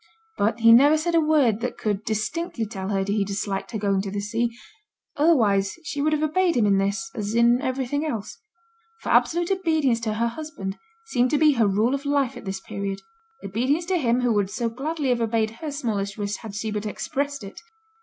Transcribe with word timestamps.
But 0.35 0.61
he 0.61 0.71
never 0.73 0.97
said 0.97 1.13
a 1.13 1.21
word 1.21 1.59
that 1.59 1.77
could 1.77 2.03
distinctly 2.03 2.65
tell 2.65 2.89
her 2.89 3.03
he 3.05 3.23
disliked 3.23 3.69
her 3.69 3.77
going 3.77 4.01
to 4.01 4.09
the 4.09 4.19
sea, 4.19 4.49
otherwise 5.15 5.77
she 5.83 6.01
would 6.01 6.11
have 6.11 6.23
obeyed 6.23 6.57
him 6.57 6.65
in 6.65 6.79
this, 6.79 7.11
as 7.13 7.35
in 7.35 7.61
everything 7.61 8.03
else; 8.03 8.39
for 9.01 9.09
absolute 9.09 9.51
obedience 9.51 9.99
to 9.99 10.15
her 10.15 10.29
husband 10.29 10.79
seemed 11.09 11.29
to 11.29 11.37
be 11.37 11.51
her 11.51 11.67
rule 11.67 11.93
of 11.93 12.03
life 12.03 12.35
at 12.35 12.45
this 12.45 12.61
period 12.61 12.99
obedience 13.45 13.85
to 13.85 13.99
him 13.99 14.21
who 14.21 14.33
would 14.33 14.49
so 14.49 14.69
gladly 14.69 15.09
have 15.09 15.21
obeyed 15.21 15.51
her 15.59 15.69
smallest 15.69 16.17
wish 16.17 16.37
had 16.37 16.55
she 16.55 16.71
but 16.71 16.87
expressed 16.87 17.43
it! 17.43 17.61